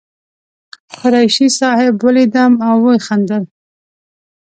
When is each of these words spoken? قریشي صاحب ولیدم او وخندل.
قریشي 0.97 1.47
صاحب 1.59 1.93
ولیدم 2.05 2.51
او 2.67 2.77
وخندل. 2.87 3.43